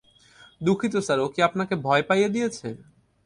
[0.61, 2.67] দুঃখিত স্যার, ও কি আপনাকে ভয় পাইয়ে দিয়েছে?